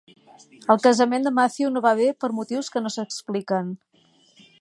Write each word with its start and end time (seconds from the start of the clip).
El 0.73 0.79
casament 0.85 1.27
de 1.27 1.33
Matthew 1.39 1.69
no 1.75 1.83
va 1.87 1.91
bé 1.99 2.07
per 2.25 2.31
motius 2.39 2.73
que 2.77 2.83
no 2.87 2.93
s'expliquen. 2.95 3.71